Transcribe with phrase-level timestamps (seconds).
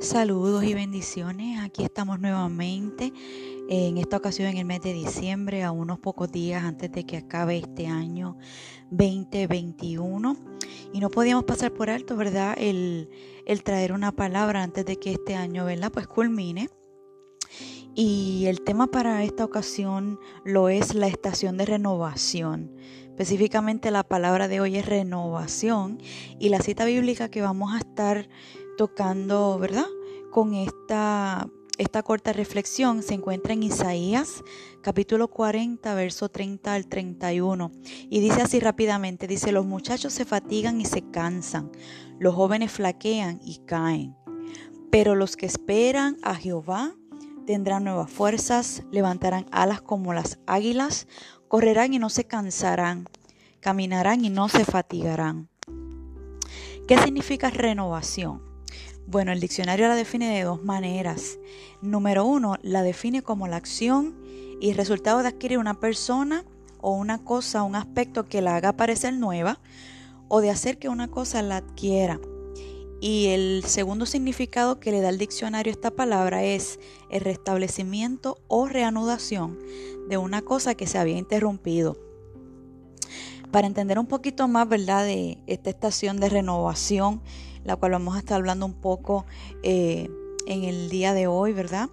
[0.00, 1.60] Saludos y bendiciones.
[1.60, 3.12] Aquí estamos nuevamente
[3.68, 7.16] en esta ocasión en el mes de diciembre, a unos pocos días antes de que
[7.16, 8.36] acabe este año
[8.90, 10.36] 2021.
[10.92, 12.54] Y no podíamos pasar por alto, ¿verdad?
[12.58, 13.08] El,
[13.62, 15.90] traer una palabra antes de que este año, ¿verdad?
[15.90, 16.68] Pues culmine.
[17.94, 22.76] Y el tema para esta ocasión lo es la estación de renovación.
[23.04, 25.98] Específicamente la palabra de hoy es renovación
[26.40, 28.28] y la cita bíblica que vamos a estar
[28.76, 29.86] tocando, ¿verdad?
[30.30, 34.42] Con esta, esta corta reflexión se encuentra en Isaías
[34.84, 37.72] capítulo 40, verso 30 al 31.
[38.10, 41.72] Y dice así rápidamente, dice, los muchachos se fatigan y se cansan,
[42.18, 44.14] los jóvenes flaquean y caen.
[44.90, 46.94] Pero los que esperan a Jehová
[47.46, 51.08] tendrán nuevas fuerzas, levantarán alas como las águilas,
[51.48, 53.08] correrán y no se cansarán,
[53.60, 55.48] caminarán y no se fatigarán.
[56.86, 58.53] ¿Qué significa renovación?
[59.06, 61.38] Bueno, el diccionario la define de dos maneras.
[61.82, 64.16] Número uno, la define como la acción
[64.60, 66.44] y resultado de adquirir una persona
[66.80, 69.60] o una cosa, un aspecto que la haga parecer nueva
[70.28, 72.18] o de hacer que una cosa la adquiera.
[73.00, 76.80] Y el segundo significado que le da el diccionario a esta palabra es
[77.10, 79.58] el restablecimiento o reanudación
[80.08, 81.98] de una cosa que se había interrumpido.
[83.50, 87.20] Para entender un poquito más, ¿verdad?, de esta estación de renovación,
[87.64, 89.26] la cual vamos a estar hablando un poco
[89.62, 90.08] eh,
[90.46, 91.88] en el día de hoy, ¿verdad?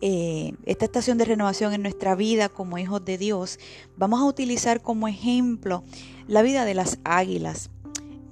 [0.00, 3.58] Eh, esta estación de renovación en nuestra vida como hijos de Dios,
[3.96, 5.84] vamos a utilizar como ejemplo
[6.26, 7.70] la vida de las águilas.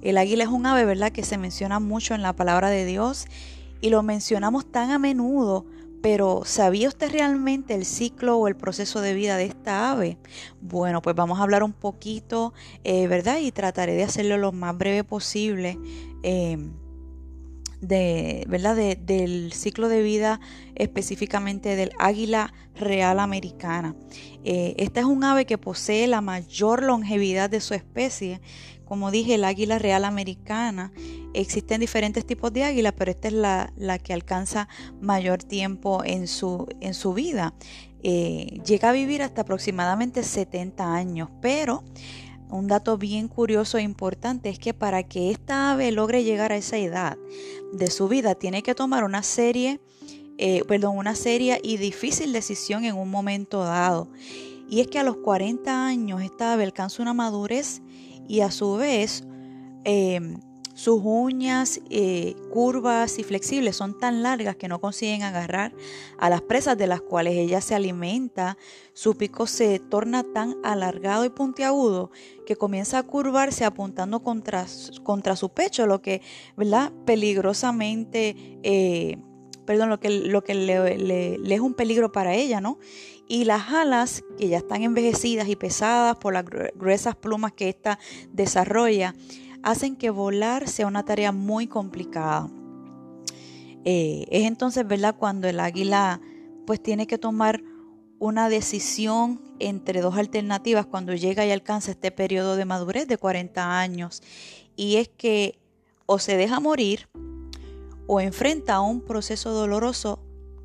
[0.01, 3.25] El águila es un ave, ¿verdad?, que se menciona mucho en la palabra de Dios
[3.81, 5.65] y lo mencionamos tan a menudo
[6.03, 10.17] pero ¿sabía usted realmente el ciclo o el proceso de vida de esta ave?
[10.59, 13.37] Bueno, pues vamos a hablar un poquito, eh, ¿verdad?
[13.37, 15.79] Y trataré de hacerlo lo más breve posible.
[16.21, 16.73] Em,
[17.83, 18.75] de, ¿verdad?
[18.97, 20.39] del ciclo de vida
[20.75, 23.95] específicamente del águila real americana.
[24.43, 28.41] Eh, esta es un ave que posee la mayor longevidad de su especie.
[28.85, 30.91] Como dije, el águila real americana.
[31.33, 34.67] Existen diferentes tipos de águila, pero esta es la, que alcanza
[35.01, 37.53] mayor tiempo en su, en su vida.
[38.03, 41.83] Eh, llega a vivir hasta aproximadamente 70 años, pero
[42.53, 46.57] un dato bien curioso e importante es que para que esta ave logre llegar a
[46.57, 47.17] esa edad
[47.73, 49.81] de su vida, tiene que tomar una serie,
[50.37, 54.07] eh, perdón, una seria y difícil decisión en un momento dado.
[54.69, 57.81] Y es que a los 40 años esta ave alcanza una madurez
[58.27, 59.23] y a su vez
[59.83, 60.37] eh,
[60.73, 65.71] sus uñas eh, curvas y flexibles son tan largas que no consiguen agarrar
[66.17, 68.57] a las presas de las cuales ella se alimenta.
[68.93, 72.09] Su pico se torna tan alargado y puntiagudo
[72.47, 74.65] que comienza a curvarse apuntando contra,
[75.03, 76.21] contra su pecho, lo que,
[76.57, 76.91] ¿verdad?
[77.05, 79.17] Peligrosamente, eh,
[79.65, 80.97] perdón, lo que, lo que le,
[81.37, 82.79] le es un peligro para ella, ¿no?
[83.25, 87.97] y las alas que ya están envejecidas y pesadas por las gruesas plumas que ésta
[88.31, 89.15] desarrolla
[89.63, 92.49] hacen que volar sea una tarea muy complicada.
[93.85, 95.15] Eh, es entonces, ¿verdad?
[95.17, 96.21] Cuando el águila
[96.65, 97.61] pues tiene que tomar
[98.19, 103.79] una decisión entre dos alternativas cuando llega y alcanza este periodo de madurez de 40
[103.79, 104.21] años.
[104.75, 105.59] Y es que
[106.05, 107.09] o se deja morir
[108.07, 110.19] o enfrenta a un proceso doloroso,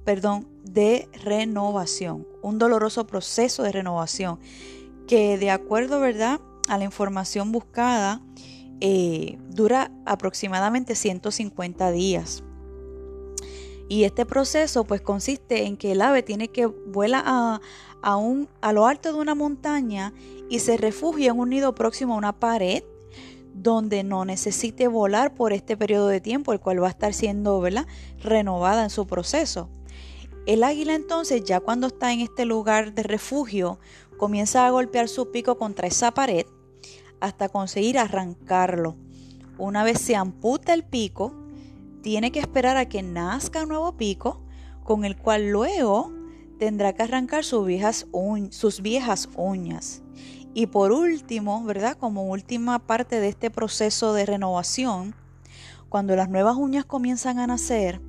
[0.05, 4.39] perdón, de renovación, un doloroso proceso de renovación
[5.07, 6.41] que de acuerdo, ¿verdad?
[6.69, 8.21] A la información buscada,
[8.81, 12.43] eh, dura aproximadamente 150 días.
[13.89, 17.61] Y este proceso pues consiste en que el ave tiene que vuela a,
[18.03, 20.13] a, un, a lo alto de una montaña
[20.51, 22.83] y se refugia en un nido próximo a una pared
[23.55, 27.61] donde no necesite volar por este periodo de tiempo, el cual va a estar siendo
[27.61, 27.87] ¿verdad?
[28.23, 29.69] renovada en su proceso.
[30.47, 33.79] El águila entonces, ya cuando está en este lugar de refugio,
[34.17, 36.47] comienza a golpear su pico contra esa pared
[37.21, 38.97] hasta conseguir arrancarlo.
[39.59, 41.35] Una vez se amputa el pico,
[42.03, 44.41] tiene que esperar a que nazca un nuevo pico,
[44.85, 46.13] con el cual luego
[46.59, 48.07] tendrá que arrancar sus viejas,
[49.37, 50.03] uñas.
[50.55, 51.97] Y por último, ¿verdad?
[51.97, 55.15] Como última parte de este proceso de renovación,
[55.89, 58.01] cuando las nuevas uñas comienzan a nacer,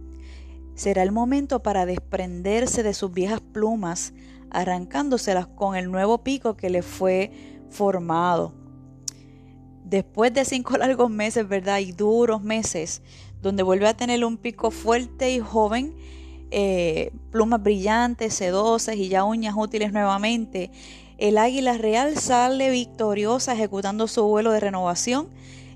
[0.75, 4.13] será el momento para desprenderse de sus viejas plumas,
[4.49, 7.31] arrancándoselas con el nuevo pico que le fue
[7.69, 8.53] formado
[9.89, 11.79] después de cinco largos meses, ¿verdad?
[11.79, 13.01] Y duros meses,
[13.41, 15.95] donde vuelve a tener un pico fuerte y joven,
[16.51, 20.71] eh, plumas brillantes, sedosas y ya uñas útiles nuevamente,
[21.17, 25.29] el águila real sale victoriosa ejecutando su vuelo de renovación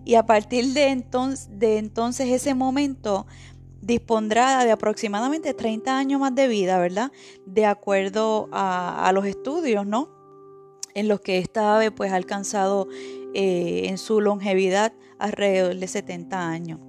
[0.06, 3.25] y a partir de entonces, ese momento
[3.81, 7.12] dispondrá de aproximadamente 30 años más de vida, ¿verdad?
[7.45, 10.09] De acuerdo a, los estudios, ¿no?
[10.95, 12.88] En los que esta ave pues ha alcanzado
[13.34, 16.80] eh, en su longevidad alrededor de 70 años.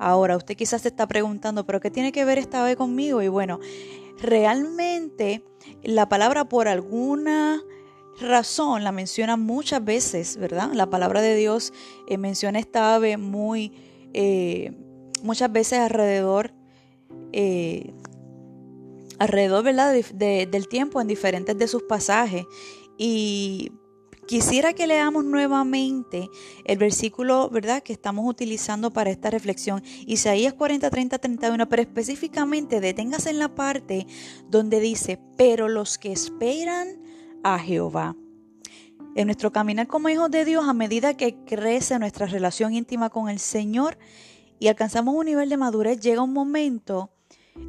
[0.00, 3.22] Ahora, usted quizás se está preguntando, ¿pero qué tiene que ver esta ave conmigo?
[3.22, 3.60] Y bueno,
[4.20, 5.44] realmente
[5.84, 7.62] la palabra por alguna
[8.20, 10.72] razón la menciona muchas veces, ¿verdad?
[10.72, 11.72] La palabra de Dios
[12.08, 13.72] eh, menciona esta ave muy,
[14.12, 14.72] eh,
[15.22, 16.52] muchas veces alrededor,
[19.18, 19.94] alrededor, ¿verdad?
[19.94, 22.44] del tiempo en diferentes de sus pasajes.
[22.98, 23.70] Y
[24.26, 26.28] Quisiera que leamos nuevamente
[26.64, 32.80] el versículo, ¿verdad?, que estamos utilizando para esta reflexión, Isaías 40, 30, 31, pero específicamente
[32.80, 34.08] deténgase en la parte
[34.48, 37.00] donde dice, pero los que esperan
[37.44, 38.16] a Jehová.
[39.14, 43.28] En nuestro caminar como hijos de Dios, a medida que crece nuestra relación íntima con
[43.28, 43.96] el Señor
[44.58, 47.10] y alcanzamos un nivel de madurez, llega un momento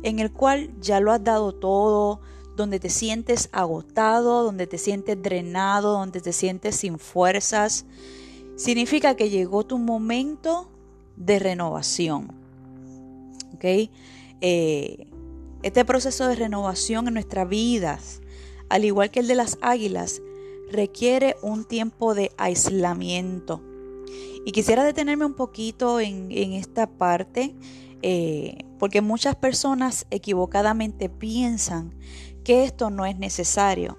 [0.02, 2.22] en el cual ya lo has dado todo,
[2.58, 7.86] donde te sientes agotado, donde te sientes drenado, donde te sientes sin fuerzas.
[8.58, 10.70] Significa que llegó tu momento
[11.16, 12.34] de renovación.
[13.54, 13.90] ¿Ok?
[14.42, 15.08] Eh,
[15.64, 18.22] este proceso de renovación en nuestras vidas,
[18.70, 20.22] al igual que el de las águilas,
[20.72, 23.62] requiere un tiempo de aislamiento.
[24.46, 27.54] Y quisiera detenerme un poquito en, esta parte,
[28.02, 31.96] eh, porque muchas personas equivocadamente piensan
[32.44, 33.98] que esto no es necesario.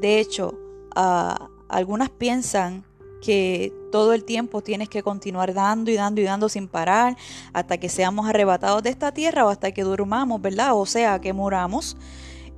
[0.00, 0.58] De hecho,
[0.94, 2.84] ah, algunas piensan
[3.20, 7.16] que todo el tiempo tienes que continuar dando y dando y dando sin parar
[7.52, 10.78] hasta que seamos arrebatados de esta tierra o hasta que durmamos, ¿verdad?
[10.78, 11.96] O sea, que muramos.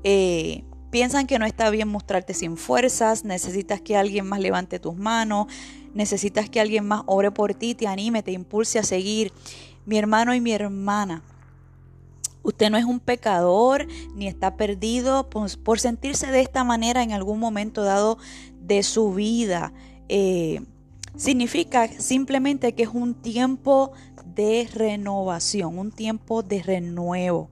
[0.04, 4.96] Eh, piensan que no está bien mostrarte sin fuerzas, necesitas que alguien más levante tus
[4.96, 5.46] manos,
[5.94, 9.32] necesitas que alguien más ore por ti, te anime, te impulse a seguir.
[9.86, 11.22] Mi hermano y mi hermana,
[12.42, 17.38] Usted no es un pecador ni está perdido por, sentirse de esta manera en algún
[17.38, 18.18] momento dado
[18.60, 19.72] de su vida.
[20.08, 20.62] Eh,
[21.16, 23.92] significa simplemente que es un tiempo
[24.34, 27.50] de renovación, un tiempo de renuevo.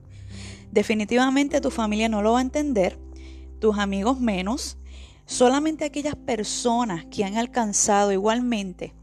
[0.71, 2.99] Definitivamente tu familia no lo va a entender,
[3.59, 4.77] tus amigos menos,
[5.25, 8.93] solamente aquellas personas que han alcanzado igualmente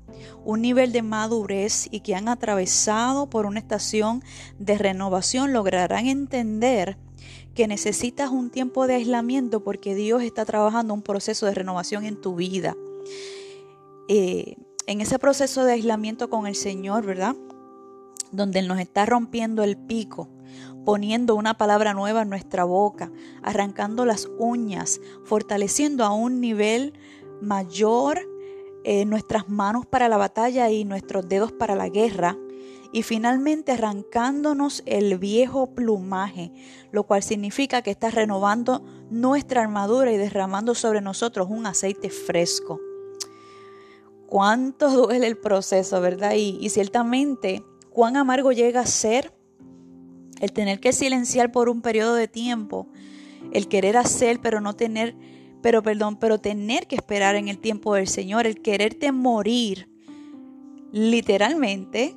[0.45, 4.23] un nivel de madurez y que han atravesado por una estación
[4.59, 6.97] de renovación lograrán entender
[7.55, 12.21] que necesitas un tiempo de aislamiento porque Dios está trabajando un proceso de renovación en
[12.21, 12.77] tu vida.
[14.09, 17.35] Eh, en ese proceso de aislamiento con el Señor, ¿verdad?
[18.31, 20.29] Donde Él nos está rompiendo el pico,
[20.85, 23.11] poniendo una palabra nueva en nuestra boca,
[23.43, 26.93] arrancando las uñas, fortaleciendo a un nivel
[27.41, 28.21] mayor
[28.89, 32.39] eh, nuestras manos para la batalla y nuestros dedos para la guerra.
[32.93, 36.53] Y finalmente arrancándonos el viejo plumaje,
[36.93, 42.81] lo cual significa que está renovando nuestra armadura y derramando sobre nosotros un aceite fresco.
[44.29, 46.35] Cuánto duele el proceso, ¿verdad?
[46.37, 49.35] Y, y ciertamente, cuán amargo llega a ser
[50.41, 52.87] el tener que silenciar por un periodo de tiempo,
[53.51, 55.17] el querer hacer pero no tener
[55.67, 59.89] pero perdón, pero tener que esperar en el tiempo del Señor, el quererte morir,
[60.93, 62.15] literalmente,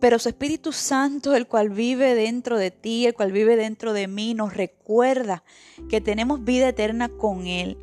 [0.00, 4.08] pero su Espíritu Santo, el cual vive dentro de ti, el cual vive dentro de
[4.08, 5.44] mí, nos recuerda
[5.90, 7.76] que tenemos vida eterna con Él.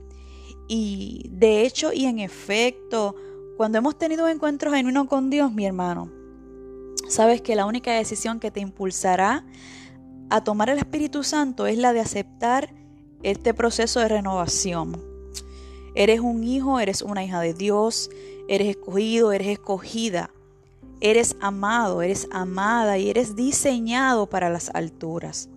[0.67, 3.13] Y de hecho y en efecto,
[3.55, 6.11] cuando hemos tenido encuentros genuinos con Dios, mi hermano,
[7.07, 9.45] sabes que la única decisión que te impulsará
[10.31, 12.73] a tomar el Espíritu Santo es la de aceptar
[13.23, 15.01] este proceso de renovación.
[15.95, 18.09] Eres un hijo, eres una hija de Dios,
[18.47, 20.29] eres escogido, eres escogida,
[21.01, 25.49] eres amado, eres amada y eres diseñado para las alturas.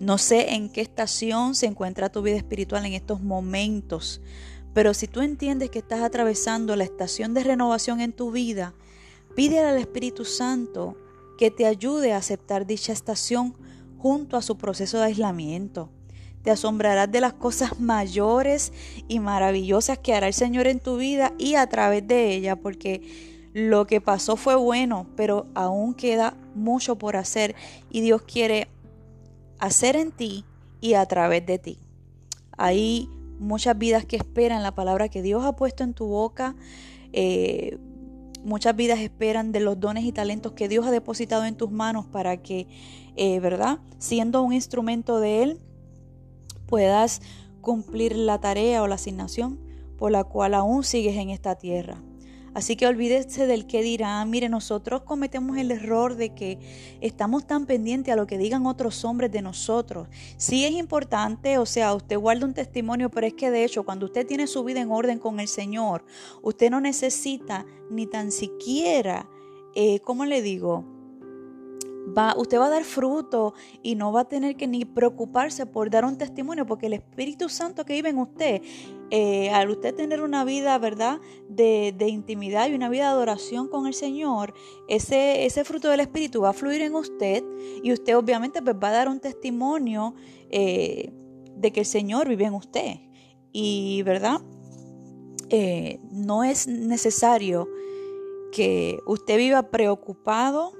[0.00, 4.20] No sé en qué estación se encuentra tu vida espiritual en estos momentos,
[4.72, 8.72] pero si tú entiendes que estás atravesando la estación de renovación en tu vida,
[9.34, 10.96] pídele al Espíritu Santo
[11.38, 13.54] que te ayude a aceptar dicha estación
[13.98, 15.90] junto a su proceso de aislamiento.
[16.42, 18.72] Te asombrarás de las cosas mayores
[19.08, 23.02] y maravillosas que hará el Señor en tu vida y a través de ella, porque
[23.52, 27.54] lo que pasó fue bueno, pero aún queda mucho por hacer
[27.90, 28.68] y Dios quiere
[29.58, 30.44] hacer en ti
[30.80, 31.78] y a través de ti.
[32.56, 36.54] Hay muchas vidas que esperan la palabra que Dios ha puesto en tu boca.
[37.12, 37.78] Eh,
[38.44, 42.06] muchas vidas esperan de los dones y talentos que Dios ha depositado en tus manos
[42.06, 42.66] para que,
[43.16, 43.78] eh, ¿verdad?
[43.98, 45.60] Siendo un instrumento de Él,
[46.70, 47.20] puedas
[47.60, 49.60] cumplir la tarea o la asignación
[49.98, 52.02] por la cual aún sigues en esta tierra.
[52.52, 54.28] Así que olvídese del que dirán.
[54.30, 56.58] Mire, nosotros cometemos el error de que
[57.00, 60.08] estamos tan pendientes a lo que digan otros hombres de nosotros.
[60.36, 64.06] Sí es importante, o sea, usted guarda un testimonio, pero es que de hecho, cuando
[64.06, 66.04] usted tiene su vida en orden con el Señor,
[66.42, 69.28] usted no necesita ni tan siquiera,
[69.76, 70.99] eh, ¿cómo le digo?
[72.16, 75.90] Va, usted va a dar fruto y no va a tener que ni preocuparse por
[75.90, 78.62] dar un testimonio, porque el Espíritu Santo que vive en usted,
[79.10, 83.86] eh, al usted tener una vida, ¿verdad?, de, intimidad y una vida de adoración con
[83.86, 84.54] el Señor,
[84.88, 87.44] ese, ese fruto del Espíritu va a fluir en usted
[87.82, 90.14] y usted obviamente pues, va a dar un testimonio
[90.50, 91.12] eh,
[91.54, 92.96] de que el Señor vive en usted.
[93.52, 94.40] Y, ¿verdad?
[95.50, 97.68] Eh, no es necesario
[98.52, 100.79] que usted viva preocupado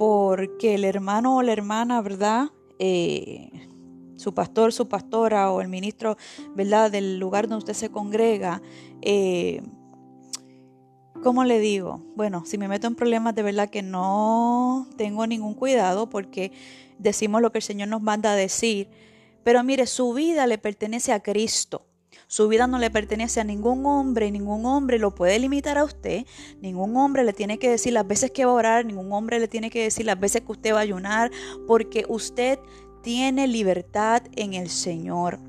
[0.00, 2.48] porque el hermano o la hermana, ¿verdad?
[2.78, 3.50] Eh,
[4.16, 6.16] su pastor, su pastora o el ministro,
[6.54, 6.90] ¿verdad?
[6.90, 8.62] Del lugar donde usted se congrega.
[9.02, 9.60] Eh,
[11.22, 12.02] ¿Cómo le digo?
[12.16, 16.50] Bueno, si me meto en problemas de verdad que no tengo ningún cuidado porque
[16.98, 18.88] decimos lo que el Señor nos manda a decir.
[19.44, 21.89] Pero mire, su vida le pertenece a Cristo.
[22.30, 26.26] Su vida no le pertenece a ningún hombre, ningún hombre lo puede limitar a usted,
[26.60, 29.48] ningún hombre le tiene que decir las veces que va a orar, ningún hombre le
[29.48, 31.32] tiene que decir las veces que usted va a ayunar,
[31.66, 32.60] porque usted
[33.02, 35.40] tiene libertad en el Señor.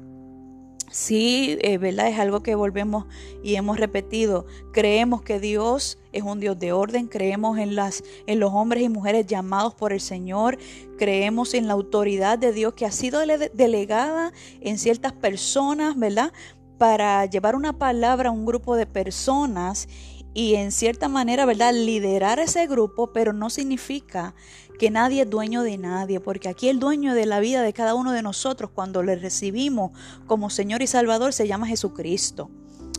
[0.89, 2.07] Sí, eh, ¿verdad?
[2.07, 3.05] Es algo que volvemos
[3.43, 4.47] y hemos repetido.
[4.73, 8.89] Creemos que Dios es un Dios de orden, creemos en, las, en los hombres y
[8.89, 10.57] mujeres llamados por el Señor,
[10.97, 13.21] creemos en la autoridad de Dios que ha sido
[13.53, 16.33] delegada en ciertas personas, ¿verdad?
[16.81, 19.87] Para llevar una palabra a un grupo de personas
[20.33, 21.75] y en cierta manera, ¿verdad?
[21.75, 24.33] Liderar ese grupo, pero no significa
[24.79, 27.93] que nadie es dueño de nadie, porque aquí el dueño de la vida de cada
[27.93, 29.91] uno de nosotros, cuando le recibimos
[30.25, 32.49] como Señor y Salvador, se llama Jesucristo.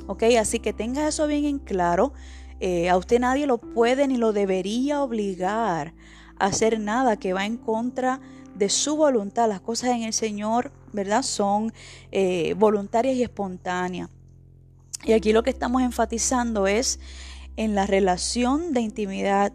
[0.06, 0.22] ¿Ok?
[0.38, 2.12] Así que tenga eso bien en claro.
[2.60, 5.92] Eh, a usted nadie lo puede ni lo debería obligar
[6.38, 9.48] a hacer nada que va en contra de su voluntad.
[9.48, 11.22] Las cosas en el Señor ¿verdad?
[11.22, 11.72] Son
[12.10, 14.08] eh, voluntarias y espontáneas.
[15.04, 17.00] Y aquí lo que estamos enfatizando es
[17.56, 19.52] en la relación de intimidad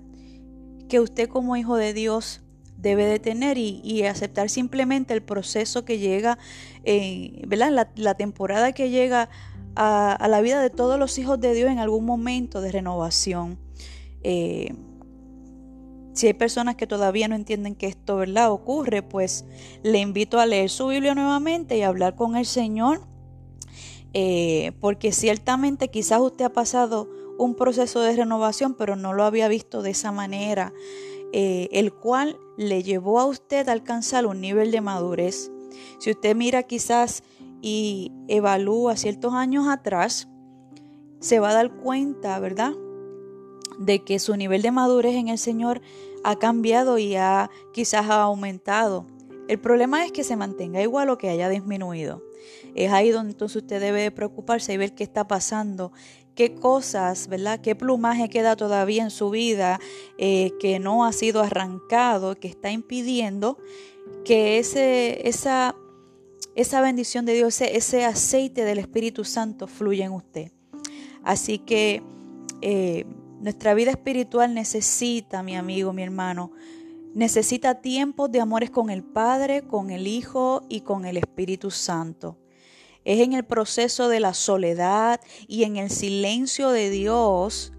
[0.89, 2.41] que usted como hijo de Dios
[2.77, 6.37] debe de tener y, aceptar simplemente el proceso que llega,
[6.83, 7.87] eh, ¿verdad?
[7.95, 9.29] La, temporada que llega
[9.75, 13.57] a, la vida de todos los hijos de Dios en algún momento de renovación.
[14.21, 14.75] Eh,
[16.17, 18.51] si hay personas que todavía no entienden que esto ¿verdad?
[18.51, 19.45] ocurre, pues
[19.83, 23.01] le invito a leer su Biblia nuevamente y hablar con el Señor,
[24.13, 27.07] eh, porque ciertamente quizás usted ha pasado
[27.37, 30.73] un proceso de renovación, pero no lo había visto de esa manera,
[31.33, 35.51] eh, el cual le llevó a usted a alcanzar un nivel de madurez.
[35.99, 37.23] Si usted mira quizás
[37.61, 40.27] y evalúa ciertos años atrás,
[41.19, 42.73] se va a dar cuenta, ¿verdad?
[43.77, 45.81] De que su nivel de madurez en el Señor
[46.23, 49.05] ha cambiado y ha quizás ha aumentado.
[49.47, 52.21] El problema es que se mantenga igual o que haya disminuido.
[52.75, 55.91] Es ahí donde entonces usted debe preocuparse y ver qué está pasando,
[56.35, 57.59] qué cosas, ¿verdad?
[57.61, 59.79] ¿Qué plumaje queda todavía en su vida
[60.17, 63.57] eh, que no ha sido arrancado, que está impidiendo
[64.23, 65.75] que ese, esa,
[66.55, 70.51] esa bendición de Dios, ese, aceite del Espíritu Santo fluya en usted.
[71.23, 72.03] Así que
[72.61, 73.05] eh,
[73.39, 76.51] nuestra vida espiritual necesita, mi amigo, mi hermano,
[77.13, 82.37] necesita tiempos de amores con el Padre, con el Hijo y con el Espíritu Santo.
[83.05, 87.73] Es en el proceso de la soledad y en el silencio de Dios,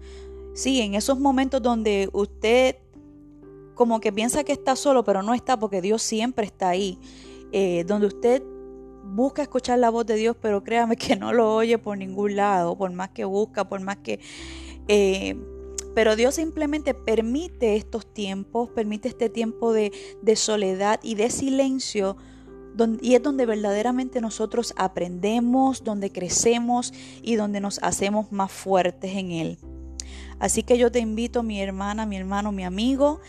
[0.53, 2.77] sí, en esos momentos donde usted
[3.75, 6.99] como que piensa que está solo, pero no está porque Dios siempre está ahí,
[7.53, 8.43] eh, donde usted
[9.05, 12.77] busca escuchar la voz de Dios, pero créame que no lo oye por ningún lado,
[12.77, 14.19] por más que busca, por más que
[14.89, 15.37] eh,
[15.93, 19.91] pero Dios simplemente permite estos tiempos, permite este tiempo de,
[20.35, 22.17] soledad y de silencio,
[23.01, 29.31] y es donde verdaderamente nosotros aprendemos, donde crecemos y donde nos hacemos más fuertes en
[29.31, 29.59] Él.
[30.39, 33.19] Así que yo te invito, mi hermana, mi hermano, mi amigo,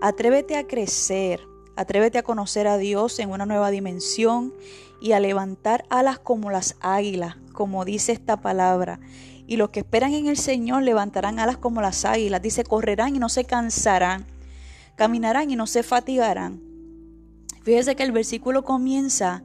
[0.00, 1.40] atrévete a crecer,
[1.76, 4.54] atrévete a conocer a Dios en una nueva dimensión
[5.02, 9.00] y a levantar alas como las águilas, como dice esta palabra
[9.50, 12.40] y los que esperan en el Señor levantarán alas como las águilas.
[12.40, 14.24] Dice, correrán y no se cansarán,
[14.94, 16.62] caminarán y no se fatigarán.
[17.64, 19.42] Fíjese que el versículo comienza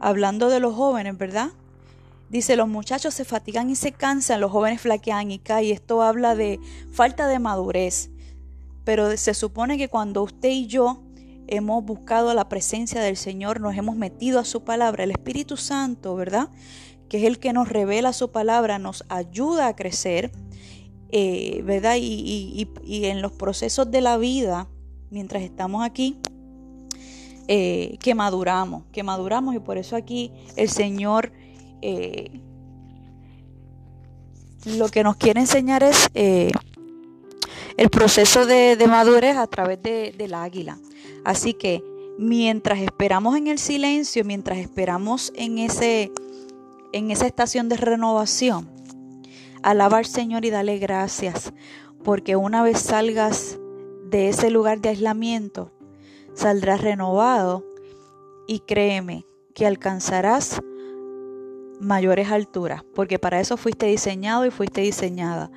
[0.00, 1.50] hablando de los jóvenes, ¿verdad?
[2.28, 5.72] Dice, los muchachos se fatigan y se cansan, los jóvenes flaquean y caen.
[5.72, 6.58] Esto habla de
[6.90, 8.10] falta de madurez.
[8.82, 11.04] Pero se supone que cuando usted y yo
[11.46, 16.16] hemos buscado la presencia del Señor, nos hemos metido a su palabra, el Espíritu Santo,
[16.16, 16.48] ¿verdad?
[17.08, 20.30] Que es el que nos revela su palabra, nos ayuda a crecer
[21.10, 21.96] eh, ¿verdad?
[21.98, 24.68] Y, en los procesos de la vida,
[25.10, 26.18] mientras estamos aquí,
[27.46, 31.32] eh, que maduramos, que maduramos y por eso aquí el Señor
[31.80, 32.42] eh,
[34.66, 36.52] lo que nos quiere enseñar es el
[37.90, 40.78] proceso de, madurez a través del águila.
[41.24, 41.82] Así que
[42.18, 46.12] mientras esperamos en el silencio, mientras esperamos en, ese,
[46.92, 48.70] en esa estación de renovación,
[49.62, 51.52] alaba al Señor y dale gracias,
[52.04, 53.58] porque una vez salgas
[54.04, 55.72] de ese lugar de aislamiento,
[56.34, 57.64] saldrás renovado
[58.46, 60.60] y créeme que alcanzarás
[61.80, 65.50] mayores alturas, porque para eso fuiste diseñado y fuiste diseñada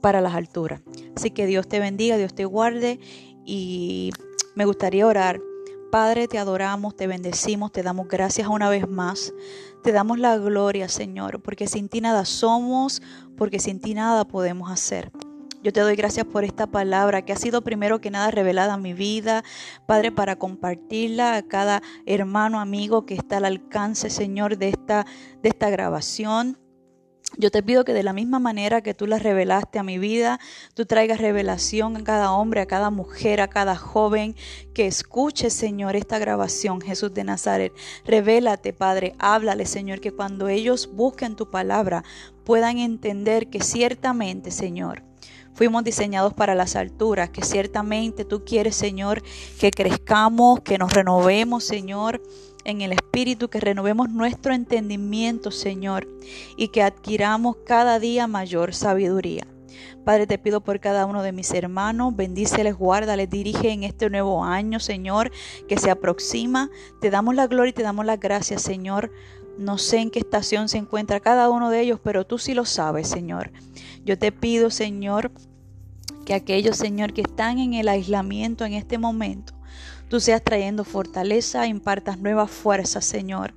[0.00, 0.82] para las alturas.
[1.16, 2.98] Así que Dios te bendiga, Dios te guarde
[3.44, 4.10] y
[4.54, 5.40] me gustaría orar.
[5.90, 9.34] Padre, te adoramos, te bendecimos, te damos gracias una vez más.
[9.82, 13.02] Te damos la gloria, Señor, porque sin ti nada somos,
[13.36, 15.10] porque sin ti nada podemos hacer.
[15.62, 18.82] Yo te doy gracias por esta palabra que ha sido primero que nada revelada en
[18.82, 19.42] mi vida,
[19.86, 25.06] Padre, para compartirla a cada hermano, amigo que está al alcance, Señor, de esta,
[25.42, 26.56] de esta grabación.
[27.36, 30.40] Yo te pido que de la misma manera que tú la revelaste a mi vida,
[30.74, 34.34] tú traigas revelación a cada hombre, a cada mujer, a cada joven
[34.74, 37.72] que escuche, Señor, esta grabación, Jesús de Nazaret.
[38.04, 42.04] Revélate, Padre, háblale, Señor, que cuando ellos busquen tu palabra
[42.44, 45.09] puedan entender que ciertamente, Señor,
[45.54, 49.22] fuimos diseñados para las alturas, que ciertamente tú quieres, Señor,
[49.58, 52.20] que crezcamos, que nos renovemos, Señor
[52.64, 56.06] en el Espíritu, que renovemos nuestro entendimiento, Señor,
[56.56, 59.46] y que adquiramos cada día mayor sabiduría.
[60.04, 64.44] Padre, te pido por cada uno de mis hermanos, bendíceles, guárdales, dirige en este nuevo
[64.44, 65.30] año, Señor,
[65.68, 66.70] que se aproxima.
[67.00, 69.12] Te damos la gloria y te damos las gracias, Señor.
[69.58, 72.64] No sé en qué estación se encuentra cada uno de ellos, pero tú sí lo
[72.64, 73.50] sabes, Señor.
[74.10, 75.30] Yo te pido, Señor,
[76.26, 79.52] que aquellos, Señor, que están en el aislamiento en este momento,
[80.08, 83.54] tú seas trayendo fortaleza, impartas nuevas fuerzas, Señor.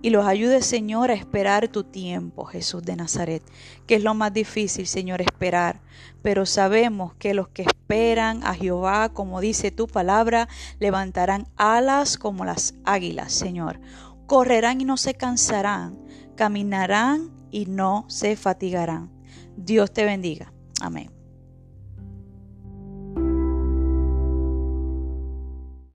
[0.00, 3.42] Y los ayudes, Señor, a esperar tu tiempo, Jesús de Nazaret,
[3.88, 5.80] que es lo más difícil, Señor, esperar.
[6.22, 10.46] Pero sabemos que los que esperan a Jehová, como dice tu palabra,
[10.78, 13.80] levantarán alas como las águilas, Señor.
[14.26, 15.98] Correrán y no se cansarán,
[16.36, 19.13] caminarán y no se fatigarán.
[19.56, 20.52] Dios te bendiga.
[20.80, 21.13] Amén.